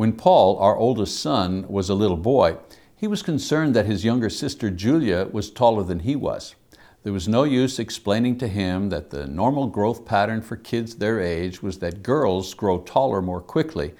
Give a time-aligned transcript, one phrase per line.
[0.00, 2.56] When Paul, our oldest son, was a little boy,
[2.96, 6.54] he was concerned that his younger sister Julia was taller than he was.
[7.02, 11.20] There was no use explaining to him that the normal growth pattern for kids their
[11.20, 13.92] age was that girls grow taller more quickly,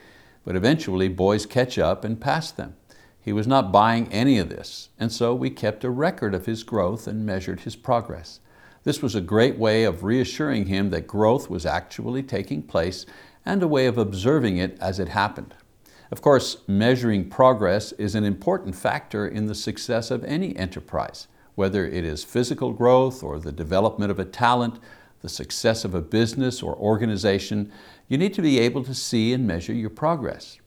[0.42, 2.76] but eventually boys catch up and pass them.
[3.20, 6.62] He was not buying any of this, and so we kept a record of his
[6.62, 8.40] growth and measured his progress.
[8.84, 13.04] This was a great way of reassuring him that growth was actually taking place
[13.44, 15.54] and a way of observing it as it happened.
[16.10, 21.28] Of course, measuring progress is an important factor in the success of any enterprise
[21.60, 24.78] whether it is physical growth or the development of a talent,
[25.20, 27.70] the success of a business or organization,
[28.08, 30.58] you need to be able to see and measure your progress.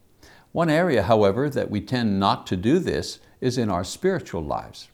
[0.51, 4.89] One area, however, that we tend not to do this is in our spiritual lives.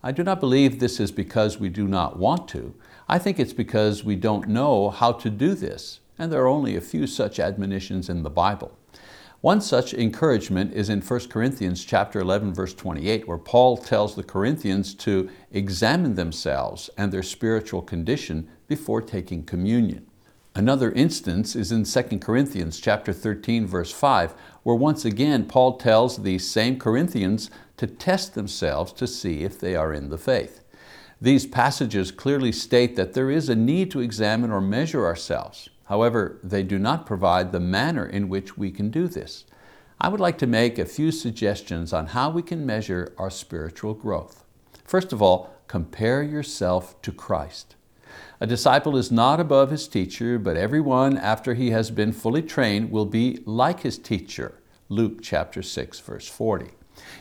[0.00, 2.74] I do not believe this is because we do not want to.
[3.08, 6.76] I think it's because we don't know how to do this, and there are only
[6.76, 8.78] a few such admonitions in the Bible.
[9.42, 14.22] One such encouragement is in 1 Corinthians chapter 11, verse 28, where Paul tells the
[14.22, 20.06] Corinthians to examine themselves and their spiritual condition before taking communion.
[20.54, 26.18] Another instance is in 2 Corinthians chapter 13, verse 5, where once again Paul tells
[26.18, 30.60] these same Corinthians to test themselves to see if they are in the faith.
[31.20, 35.68] These passages clearly state that there is a need to examine or measure ourselves.
[35.92, 39.44] However, they do not provide the manner in which we can do this.
[40.00, 43.92] I would like to make a few suggestions on how we can measure our spiritual
[43.92, 44.42] growth.
[44.86, 47.76] First of all, compare yourself to Christ.
[48.40, 52.90] A disciple is not above his teacher, but everyone after he has been fully trained
[52.90, 54.62] will be like his teacher.
[54.88, 56.70] Luke chapter 6, verse 40.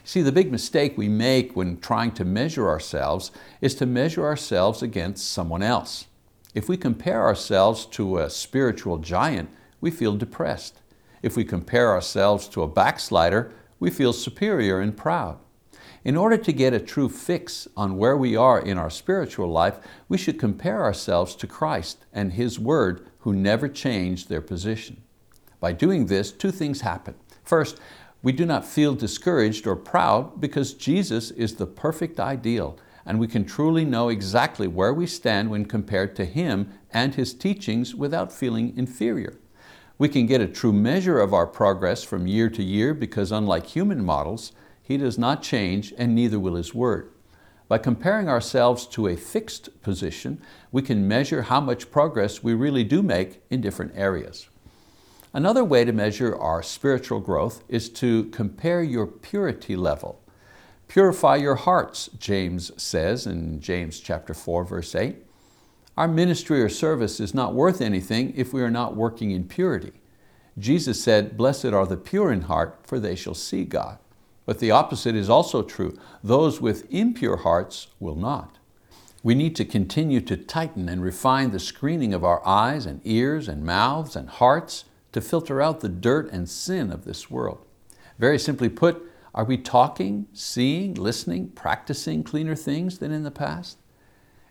[0.05, 4.81] See, the big mistake we make when trying to measure ourselves is to measure ourselves
[4.81, 6.05] against someone else.
[6.53, 9.49] If we compare ourselves to a spiritual giant,
[9.79, 10.81] we feel depressed.
[11.21, 15.39] If we compare ourselves to a backslider, we feel superior and proud.
[16.03, 19.79] In order to get a true fix on where we are in our spiritual life,
[20.09, 25.01] we should compare ourselves to Christ and His Word, who never changed their position.
[25.59, 27.15] By doing this, two things happen.
[27.43, 27.79] First,
[28.23, 33.27] we do not feel discouraged or proud because Jesus is the perfect ideal and we
[33.27, 38.31] can truly know exactly where we stand when compared to Him and His teachings without
[38.31, 39.37] feeling inferior.
[39.97, 43.67] We can get a true measure of our progress from year to year because unlike
[43.67, 44.51] human models,
[44.81, 47.11] He does not change and neither will His Word.
[47.67, 50.41] By comparing ourselves to a fixed position,
[50.71, 54.49] we can measure how much progress we really do make in different areas.
[55.33, 60.20] Another way to measure our spiritual growth is to compare your purity level.
[60.91, 65.15] Purify your hearts, James says in James chapter 4, verse 8.
[65.95, 69.93] Our ministry or service is not worth anything if we are not working in purity.
[70.59, 73.99] Jesus said, Blessed are the pure in heart, for they shall see God.
[74.45, 75.97] But the opposite is also true.
[76.21, 78.57] Those with impure hearts will not.
[79.23, 83.47] We need to continue to tighten and refine the screening of our eyes and ears
[83.47, 87.65] and mouths and hearts to filter out the dirt and sin of this world.
[88.19, 93.77] Very simply put, are we talking, seeing, listening, practicing cleaner things than in the past?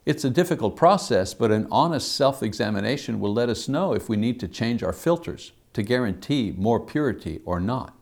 [0.07, 4.41] It's a difficult process, but an honest self-examination will let us know if we need
[4.41, 7.95] to change our filters to guarantee more purity or not.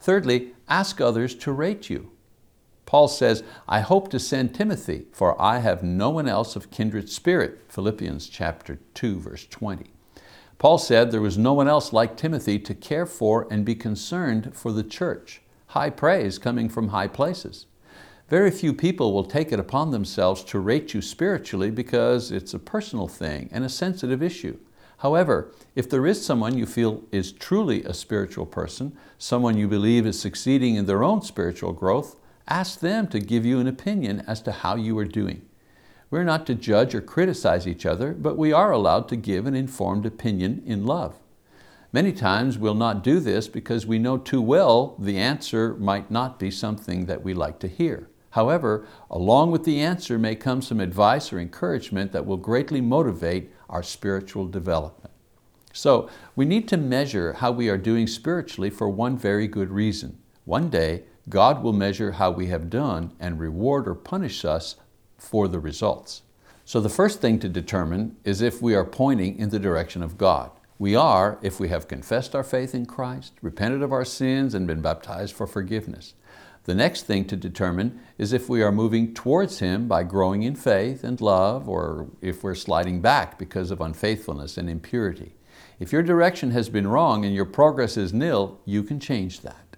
[0.00, 2.10] Thirdly, ask others to rate you.
[2.86, 7.08] Paul says, I hope to send Timothy, for I have no one else of kindred
[7.08, 9.92] spirit, Philippians chapter 2, verse 20.
[10.58, 14.52] Paul said there was no one else like Timothy to care for and be concerned
[14.54, 15.42] for the church
[15.72, 17.64] high praise coming from high places.
[18.28, 22.58] Very few people will take it upon themselves to rate you spiritually because it's a
[22.58, 24.58] personal thing and a sensitive issue.
[24.98, 30.06] However, if there is someone you feel is truly a spiritual person, someone you believe
[30.06, 32.16] is succeeding in their own spiritual growth,
[32.46, 35.40] ask them to give you an opinion as to how you are doing.
[36.10, 39.54] We're not to judge or criticize each other, but we are allowed to give an
[39.54, 41.18] informed opinion in love.
[41.94, 46.38] Many times we'll not do this because we know too well the answer might not
[46.38, 48.08] be something that we like to hear.
[48.30, 53.52] However, along with the answer may come some advice or encouragement that will greatly motivate
[53.68, 55.10] our spiritual development.
[55.74, 60.18] So we need to measure how we are doing spiritually for one very good reason.
[60.46, 64.76] One day, God will measure how we have done and reward or punish us
[65.18, 66.22] for the results.
[66.64, 70.16] So the first thing to determine is if we are pointing in the direction of
[70.16, 70.52] God.
[70.82, 74.66] We are if we have confessed our faith in Christ, repented of our sins, and
[74.66, 76.14] been baptized for forgiveness.
[76.64, 80.56] The next thing to determine is if we are moving towards Him by growing in
[80.56, 85.36] faith and love, or if we're sliding back because of unfaithfulness and impurity.
[85.78, 89.71] If your direction has been wrong and your progress is nil, you can change that.